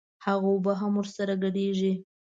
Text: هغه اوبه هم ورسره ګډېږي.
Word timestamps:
هغه 0.25 0.47
اوبه 0.53 0.73
هم 0.81 0.91
ورسره 0.97 1.33
ګډېږي. 1.43 1.93